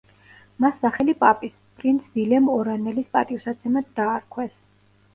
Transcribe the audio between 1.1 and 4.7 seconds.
პაპის, პრინც ვილემ ორანელის პატივსაცემად დაარქვეს.